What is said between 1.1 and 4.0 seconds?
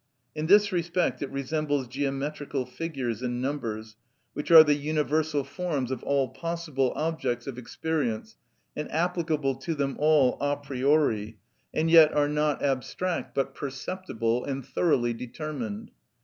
it resembles geometrical figures and numbers,